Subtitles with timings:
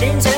[0.00, 0.37] 一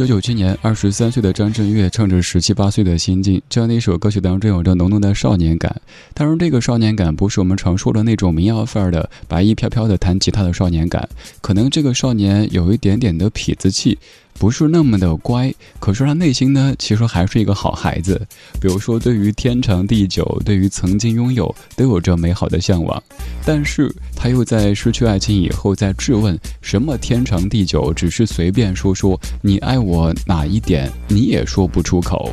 [0.00, 5.78] 九九七年，二十三岁的张震岳唱着十七八岁的心境，这样的一首歌曲当中有着浓浓的少年感。
[6.14, 11.06] 当然，这个少年感不是我们常说的那种民谣范儿的白衣飘飘的弹吉他的少年感，
[11.42, 13.98] 可能这个少年有一点点的痞子气。
[14.40, 18.26] 不是那么的乖，可是他内心呢，其实还是一个好孩子。
[18.58, 23.00] 比如说，对于天长地久，对于曾经拥有，都有着美好的向往。
[23.44, 27.92] 但是他又在失去爱情以后，在质问：什么天长地久？
[27.92, 32.32] 只是随便说说，你爱我哪一点，你也说不出口。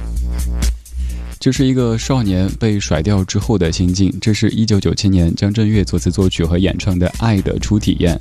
[1.39, 4.13] 这是一个少年被甩掉之后的心境。
[4.19, 8.15] 这是一九九七年江震岳作词作曲和演唱的《爱的初体验》。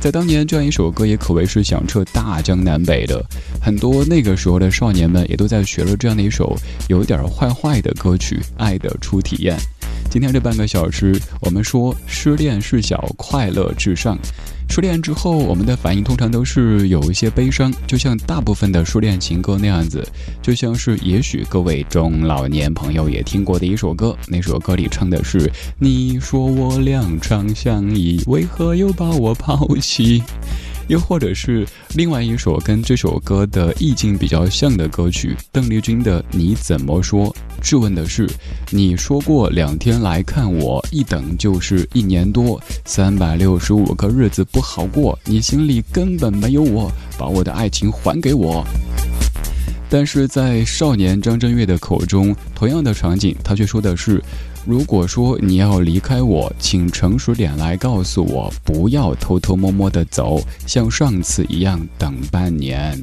[0.00, 3.24] 在当年，这样一首歌也可谓是响彻大江南北的。
[3.62, 6.56] 很多那个时候的少年们也都在学了这样的一首
[6.88, 9.56] 有点坏坏的歌曲《爱的初体验》。
[10.10, 14.18] 今天这半个小时，我们说失恋是小，快乐至上。
[14.68, 20.06] 失恋之后，我们的反应通常都是有一些悲伤，就像大部分的失恋情歌那样子，
[20.42, 30.22] 就像是也许各位中老年朋友也听过的一首歌，那首歌里唱的是：“你说我两长相依，为何又把我抛弃？”
[30.88, 37.26] 又或者是另外一首跟这首歌的意境比较像的歌曲，邓丽君的《你怎么说》。
[37.60, 38.28] 质问的是，
[38.70, 48.64] 你说过两天来看我，一等就是一年多，三百六十五个日子不好过，你心里根本没有我，把我的爱情还给我。
[49.88, 54.22] 但是在少年张震岳的口中，同样的场景，他却说的是
[54.66, 63.00] ：“如果说你要离开我，请诚实点来告诉我，不要偷偷摸摸的走，像上次一样等半年。”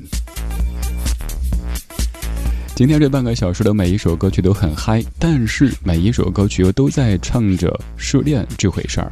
[2.76, 9.10] 今天这半个小时的每一首歌曲都很嗨，但是每一首歌曲又都在唱着失恋这回事儿。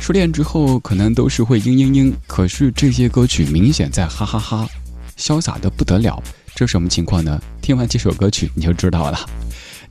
[0.00, 4.68] 失恋之后可能都是会嘤嘤嘤，可是这些歌曲明显在哈哈哈，
[5.16, 6.20] 潇洒的不得了。
[6.56, 7.40] 这什么情况呢？
[7.62, 9.18] 听完这首歌曲你就知道了。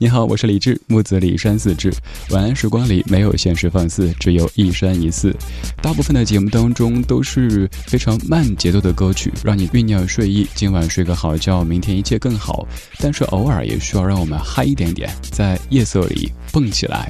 [0.03, 1.89] 你好，我是李志，木子李山四志。
[2.31, 5.33] 晚安时光里没有现实放肆，只有一山一寺。
[5.81, 12.67] 大部分的节目当中都是非常慢节奏的歌曲，让你酝酿睡意，今晚睡个好觉，明天一切更好。
[12.99, 17.09] 但是偶尔也需要让我们嗨一点点，在夜色里蹦起来。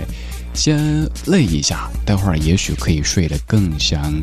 [0.53, 4.13] 先累一下，待会儿也许可以睡得更香。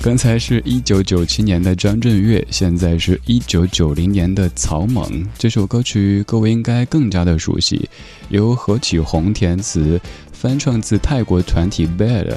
[0.00, 5.26] 刚才是一九九七年的张震岳，现在是一九九零年的曹猛。
[5.36, 7.88] 这首歌曲各位应该更加的熟悉，
[8.28, 10.00] 由何启宏填词，
[10.32, 12.32] 翻唱自泰国团体 Bad。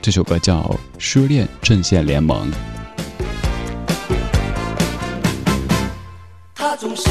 [0.00, 0.62] 这首歌叫
[0.98, 2.50] 《失恋阵线联盟》。
[6.54, 7.02] 他总是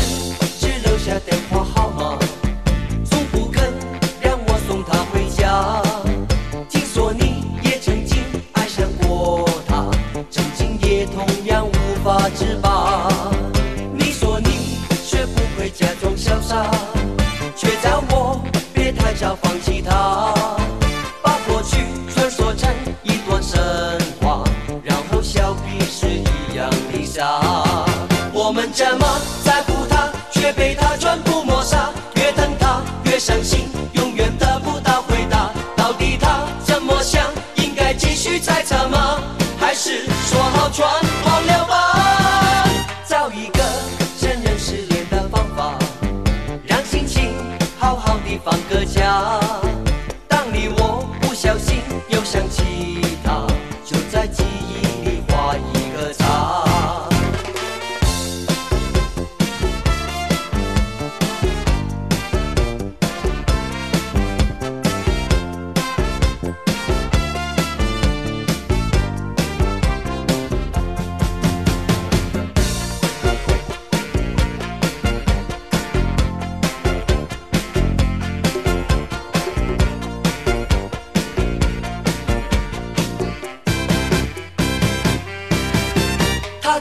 [0.60, 1.38] 只留下电
[16.50, 16.72] 装潇洒，
[17.56, 18.42] 却叫我
[18.74, 20.34] 别太早放弃他。
[21.22, 21.78] 把过去
[22.12, 22.68] 传说成
[23.04, 23.60] 一段神
[24.20, 24.44] 话，
[24.84, 27.40] 然后笑彼此一样的傻。
[28.34, 29.06] 我们这么
[29.44, 31.92] 在乎他，却被他全部抹杀。
[32.16, 35.52] 越疼他越伤心，永远得不到回答。
[35.78, 37.24] 到底他怎么想？
[37.58, 39.20] 应该继续猜测吗？
[39.60, 40.84] 还是说好全
[41.26, 41.68] 忘了
[48.90, 49.39] 家？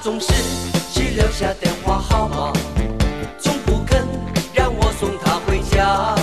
[0.00, 0.33] 总是
[0.95, 2.52] 只留下电话号码，
[3.40, 4.07] 从不肯
[4.55, 6.14] 让我送她回家。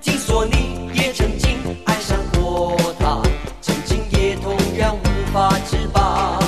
[0.00, 3.22] 听说你也曾经爱上过她，
[3.60, 6.38] 曾经也同样无法自拔。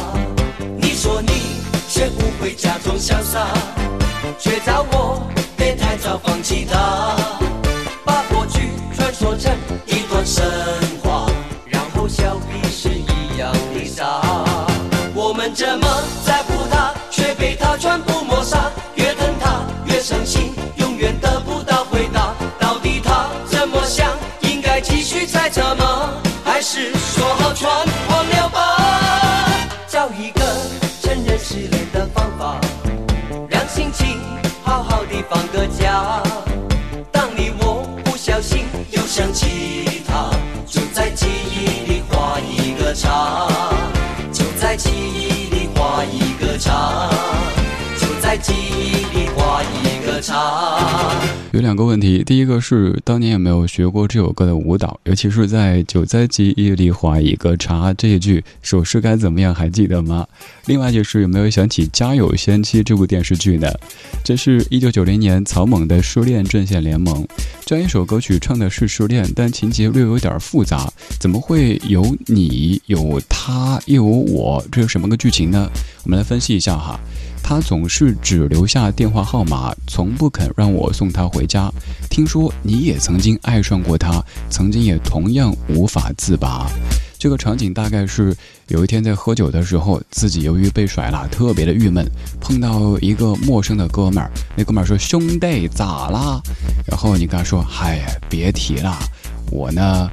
[0.77, 1.31] 你说你
[1.89, 3.47] 学不会假装潇洒，
[4.39, 5.23] 却叫我
[25.51, 26.11] 继续猜测吗？
[26.45, 28.77] 还是说好全忘了吧？
[29.89, 30.41] 找一个
[31.03, 32.61] 承认失恋的方法，
[33.49, 34.19] 让心情
[34.63, 36.23] 好好的放个假。
[37.11, 40.31] 当你我不小心又想起他，
[40.67, 43.49] 就在记忆里画一个叉，
[44.33, 47.11] 就在记忆里画一个叉。
[47.99, 49.20] 就在记忆里
[50.21, 51.15] 茶。
[51.53, 60.27] 有两个问题，第一个是当年有没有学过这首歌的舞蹈，尤其是在“九灾记忆里画一个叉”这一句手势该怎么样，还记得吗？
[60.67, 63.69] 另外就是有没有想起《家有仙妻》这部电视剧呢？
[64.23, 67.25] 这是一九九零年草蜢的《失恋阵线联盟》
[67.67, 74.65] 这样一首歌曲，唱的是失恋，但情节略有点复杂，怎么会有你、有他、又有我？
[74.71, 75.69] 这是什么个剧情呢？
[76.05, 76.99] 我们来分析一下哈。
[77.51, 81.69] 他总是只留下电话号码，从不肯让我送他回家。
[82.09, 86.71] 听说你也曾经爱上过他，曾经也同样无法自拔。
[87.19, 88.33] 这个场景大概是
[88.69, 92.09] 有一天在喝酒的时候，自己由于被甩了，特别的郁闷，
[92.41, 96.41] 碰到一个陌生的哥们儿，那哥们儿说：“兄弟，咋啦？”
[96.87, 98.97] 然后你跟他说：“嗨，别提了，
[99.51, 100.09] 我呢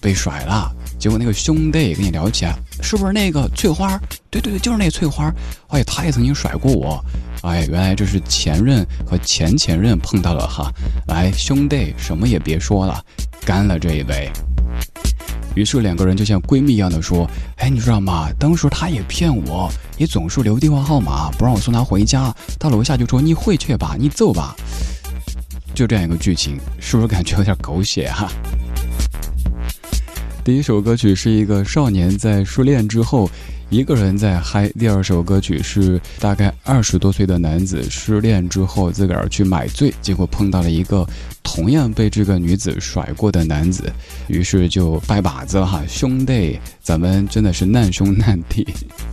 [0.00, 3.98] 被甩了。”结果那个兄弟跟你聊起来，是不是那个翠花？
[4.28, 5.32] 对对对，就是那翠花。
[5.68, 7.02] 哎，他也曾经甩过我。
[7.40, 10.70] 哎，原来这是前任和前前任碰到了哈。
[11.08, 13.02] 来，兄弟，什么也别说了，
[13.46, 14.30] 干了这一杯。
[15.54, 18.28] 于是两个人就像闺蜜一样的说：“哎，你知道吗？
[18.38, 22.32] 当时他也骗我，也总是留电话号码不让我送他回家。
[22.58, 24.54] 到楼下就说你回去吧，你走吧。”
[25.74, 28.28] 就这样一个剧情，是不是感觉有点狗血哈？
[30.42, 33.30] 第一首歌曲是一个少年在失恋之后
[33.68, 34.68] 一个人在嗨。
[34.70, 41.06] 第二首歌曲是大概二十多岁的男子失恋之后自个儿去买醉，结果碰到了一个
[41.42, 43.92] 同样被这个女子甩过的男子，
[44.28, 48.66] 于是就拜把子了哈，兄弟，咱们真的是难兄难弟。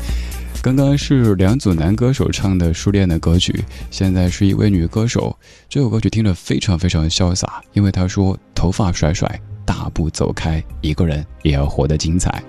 [0.63, 5.37] 刚刚是两组男歌手唱的失恋的歌曲，现在是一位女歌手。
[5.69, 9.39] 这首歌曲听着非常非常潇洒，因为她说头发甩甩。
[9.67, 12.41] 大步走开，一个人也要活得精彩。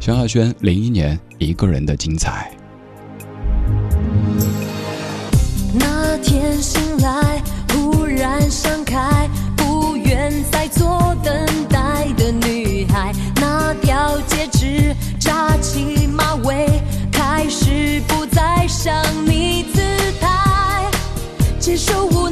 [0.00, 2.50] 萧亚轩，零一年，一个人的精彩。
[5.72, 7.40] 那天醒来，
[7.72, 13.12] 忽然想开，不愿再做等待的女孩。
[13.40, 16.66] 拿掉戒指，扎起马尾，
[17.12, 18.92] 开始不再想
[19.24, 19.80] 你姿
[20.20, 20.90] 态，
[21.60, 22.23] 接受无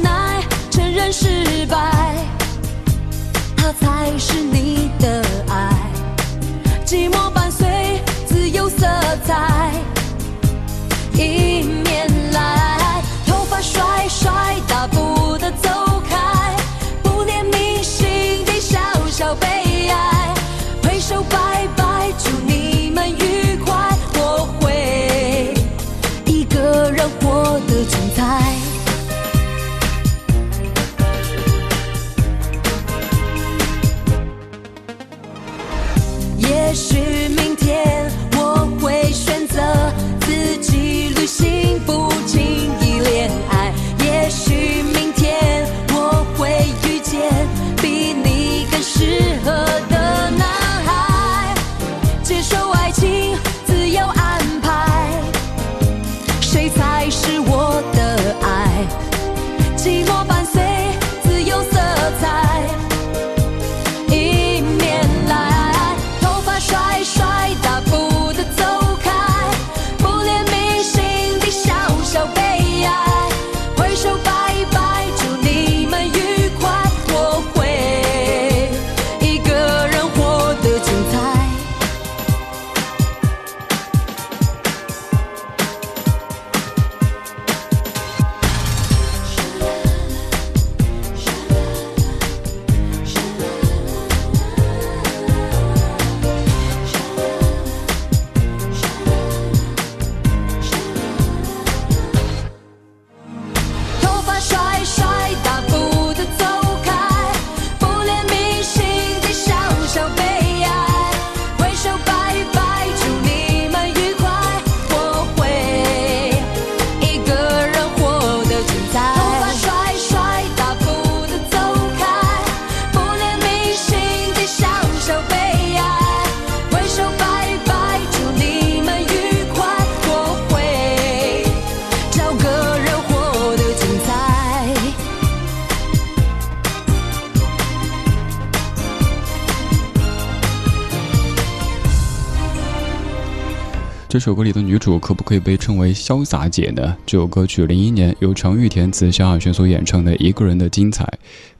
[144.23, 146.95] 这首歌里的女主可不可以被称为潇洒姐呢？
[147.05, 151.03] 这首歌曲零一年由常玉填词，萧亚轩所演唱的《一个人的精彩》。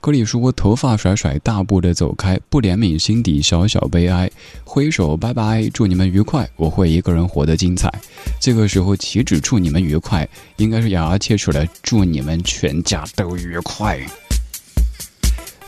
[0.00, 4.30] 歌里说：“头发甩甩，大步的走开，不怜悯心底小小悲哀，
[4.64, 7.92] 挥手拜拜，祝你们愉快，我会一个人活得精彩。
[8.40, 14.00] 这个时候岂止祝你们愉快，应该是咬牙切齿的祝你们全家都愉快。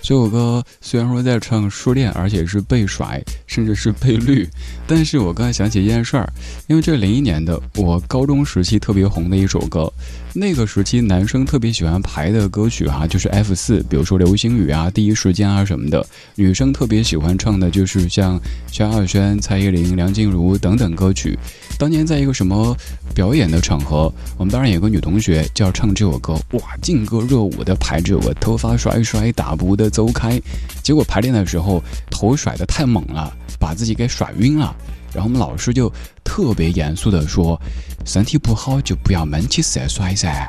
[0.09, 4.49] 这首歌虽然说在唱失恋，而且是被甩，甚至是被绿，
[4.87, 6.33] 但是我刚才想起一件事儿，
[6.69, 9.93] 因为这零一年的我高中时期特别红的一首歌，
[10.39, 18.39] 那个时期男生特别喜欢排的歌曲哈，就是 F 四，比如说流星雨啊、第一时间啊什么的，女生特别喜欢唱的就是像
[18.71, 21.39] 萧亚轩、蔡依林、梁静茹等等歌曲。
[21.79, 22.77] 当年在一个什么
[23.15, 30.39] 表演的场合，我们当然有个女同学就要唱这首歌，哇，劲歌热舞的排着我，头发甩甩，大步的走开。
[30.83, 34.77] 结果排练的时候头甩得太猛了，把自己给甩晕了。
[35.17, 35.91] 然后我们老师就
[36.23, 37.59] 特别严肃的说
[38.05, 40.47] ：“身体不好就不要闷起色甩噻。”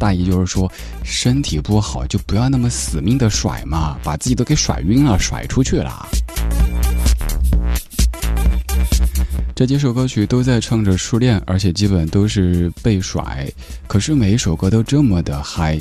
[0.00, 0.72] 大意就是说，
[1.04, 6.08] 身体不好就不要那么死命的甩嘛，把自己都给甩晕了，甩出去了。
[9.54, 13.46] 这几首歌曲都在唱着初恋，而且基本都是被甩。
[13.86, 15.78] 可是每一首歌都这么的嗨。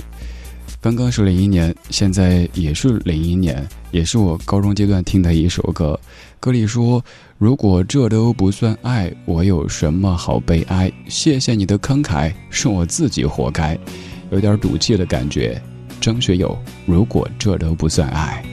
[0.82, 6.00] 刚刚是零一年，现在也是零一年，也是我高中阶段听的一首歌。
[6.40, 7.06] 歌里说
[7.38, 10.92] ：“如果这都不算爱，我有什么好悲哀？
[11.08, 13.78] 谢谢你的慷慨，是我自己活该。”
[14.34, 15.62] 有点赌气的感觉。
[16.00, 16.58] 张学友
[16.88, 18.44] ：“如果这都不算爱。”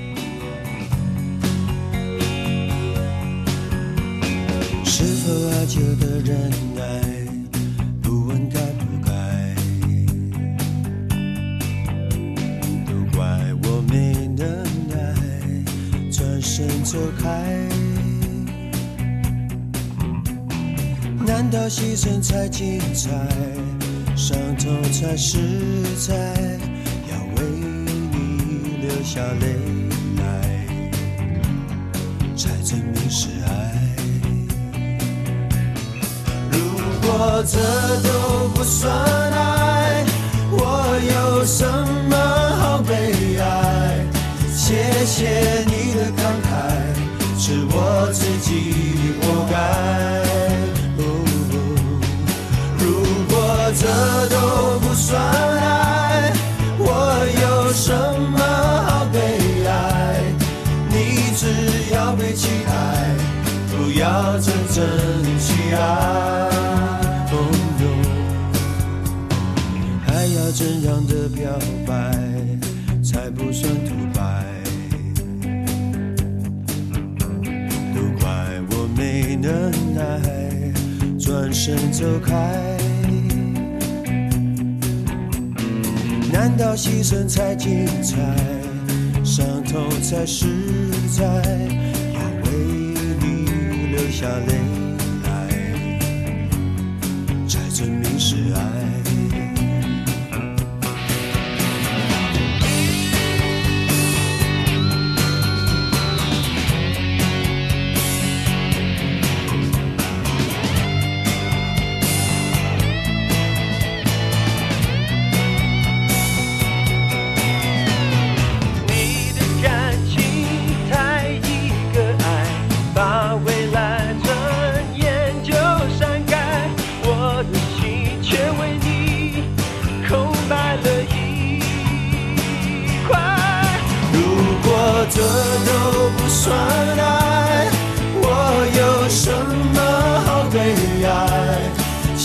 [4.84, 7.17] 是否爱就得忍耐，
[17.18, 17.28] 走开。
[21.26, 23.10] 难道牺牲才精彩，
[24.16, 25.38] 伤痛才实
[26.06, 26.14] 在？
[27.10, 29.56] 要为你流下泪
[30.16, 30.22] 来，
[32.36, 33.48] 才证明是爱。
[36.50, 36.56] 如
[37.02, 37.58] 果这
[38.08, 38.90] 都不算
[39.32, 40.04] 爱，
[40.50, 40.56] 我
[41.14, 41.66] 有什
[42.08, 42.16] 么
[42.56, 44.06] 好悲哀？
[44.56, 46.48] 谢谢你的慷慨，
[47.48, 48.50] 是我自己
[49.22, 49.56] 活该。
[52.76, 52.84] 如
[53.26, 53.32] 果
[53.72, 53.82] 这
[54.28, 54.36] 都
[54.80, 56.30] 不算爱，
[56.78, 56.84] 我
[57.40, 57.88] 有什
[58.32, 58.38] 么
[58.84, 59.16] 好悲
[59.66, 59.72] 哀？
[60.90, 61.42] 你只
[61.94, 62.70] 要被期待，
[63.70, 64.84] 不要真正
[65.40, 65.80] 去爱。
[70.06, 71.50] 还要怎样的表
[71.86, 71.92] 白
[73.02, 73.72] 才不算
[79.42, 80.02] 等待，
[81.18, 82.34] 转身走开。
[86.32, 88.16] 难道牺牲才精彩，
[89.24, 90.46] 伤痛才实
[91.10, 91.24] 在？
[92.14, 92.50] 要为
[93.20, 93.26] 你
[93.94, 94.52] 流下泪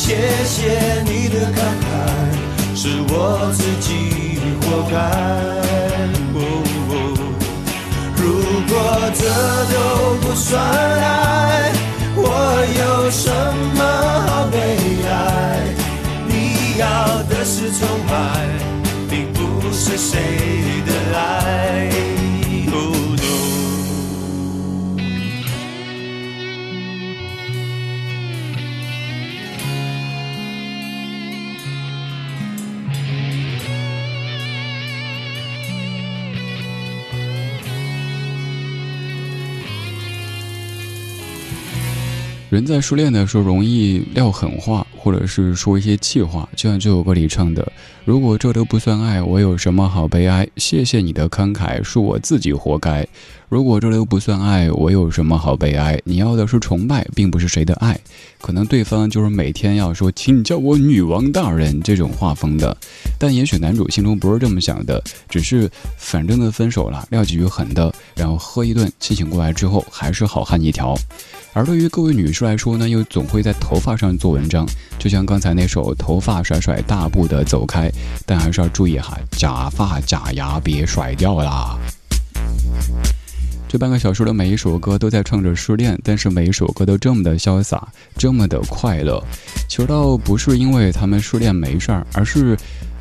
[0.06, 1.88] 谢谢你的慷慨，
[2.76, 4.98] 是我自己活该。
[6.36, 6.38] 哦
[6.90, 6.94] 哦
[8.18, 8.22] 如
[8.68, 8.74] 果
[9.16, 9.24] 这
[9.72, 9.76] 都
[10.18, 11.72] 不算爱，
[12.18, 12.20] 我
[12.82, 13.32] 有什
[13.78, 13.80] 么
[14.28, 14.56] 好悲
[15.08, 15.74] 哀？
[16.28, 16.84] 你要
[17.30, 18.12] 的是崇拜，
[19.10, 20.20] 并不是谁
[20.86, 22.13] 的爱。
[42.54, 47.70] 人在初恋的时候容易撂狠话，或者是说一些气话，就像这首歌里唱的
[48.06, 50.48] ：“如果这都不算爱，我有什么好悲哀？
[50.56, 53.06] 谢谢你的慷慨，是我自己活该。
[53.50, 56.00] 如果这都不算爱，我有什么好悲哀？
[56.06, 58.00] 你要的是崇拜，并不是谁的爱。
[58.40, 62.76] 可能对方就是每天要说‘请叫我女王大人’这种画风的，
[63.20, 70.96] 但也许男主心中不是这么想的，只是反正都分手了，撂几句狠的，然后喝一顿，清醒过来之后还是好汉一条。”
[71.56, 74.66] 而对于各位女士来说呢，又总会在头发上做文章，
[75.00, 77.90] 就像刚才那首《头发甩甩大步的走开》，
[78.26, 81.78] 但还是要注意哈，假发假牙别甩掉啦。
[83.68, 89.22] 这半个小时的每一首歌都在唱着失恋，但是每一首歌都这么的潇洒，这么的快乐。
[89.68, 92.58] 其实倒不是因为他们失恋没事儿，而是。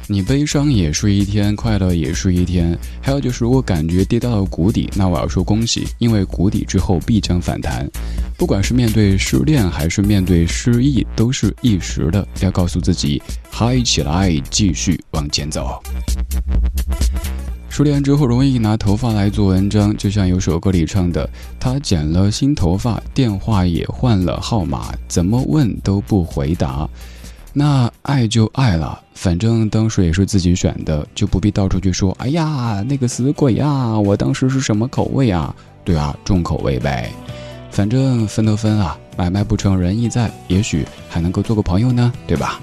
[0.08, 2.76] 你悲伤也是一天，快乐也是一天。
[3.00, 7.88] 还有就是，如果感觉跌到了谷底，那我要说恭喜，因为谷底之后必将反弹。
[8.36, 12.26] 不管是面对失恋还是面对失意，都是一时的。
[12.40, 15.80] 要告诉自己，嗨起来，继续往前走。
[17.70, 26.86] 失恋之后容易拿头发来做文章，就像有首歌里唱的：“他剪了新头发，电话也换了号码，怎么问都不回答。”
[27.52, 32.10] 那爱就爱了，反正当时也是自己选的，就不必到处去说。
[32.18, 35.54] 哎呀，那个死鬼呀，我当时是什么口味啊？
[35.84, 37.10] 对啊，重口味呗。
[37.70, 42.60] 反正分都分啊，买卖不成仁义在，也许还能够做个朋友呢，对吧？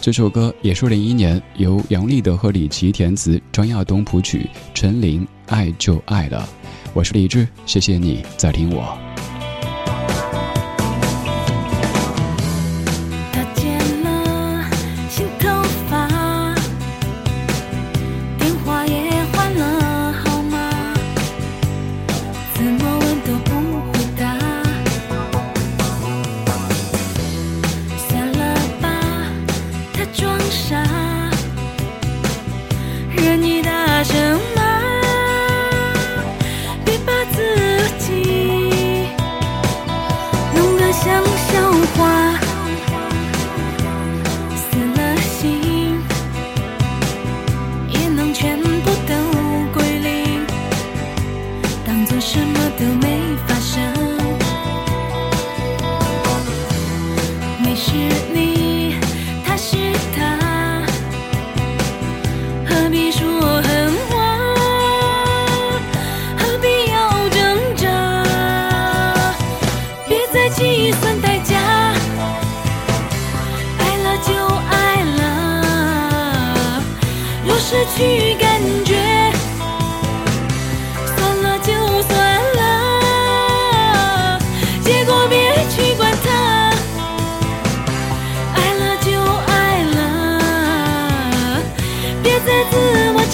[0.00, 6.48] 这首歌也是零一年由杨立德和李琦填词，张亚东谱曲，陈琳《爱就爱了》。
[6.94, 8.96] 我是李志，谢谢你在听我。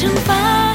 [0.05, 0.74] 去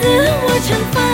[0.00, 1.09] 自我惩罚。